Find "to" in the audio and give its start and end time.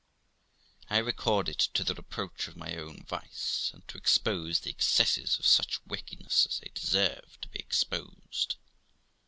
1.75-1.83, 3.87-3.99, 7.41-7.49